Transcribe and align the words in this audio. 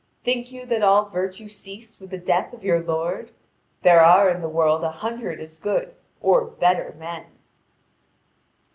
Think 0.23 0.51
you 0.51 0.65
that 0.65 0.81
all 0.81 1.05
virtue 1.09 1.47
ceased 1.47 1.99
with 1.99 2.09
the 2.09 2.17
death 2.17 2.53
of 2.53 2.63
your 2.63 2.79
lord? 2.81 3.29
There 3.83 4.01
are 4.01 4.31
in 4.31 4.41
the 4.41 4.49
world 4.49 4.83
a 4.83 4.89
hundred 4.89 5.39
as 5.39 5.59
good 5.59 5.93
or 6.19 6.43
better 6.43 6.95
men." 6.97 7.27